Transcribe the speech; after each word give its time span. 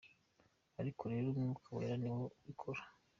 ariko 0.79 1.01
rero 1.11 1.27
Umwuka 1.35 1.67
wera 1.77 1.95
ni 2.01 2.09
we 2.13 2.21
ubikora. 2.39 2.81